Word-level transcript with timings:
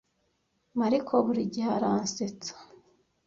Mariko 0.79 1.13
burigihe 1.25 1.69
aransetsa. 1.77 2.53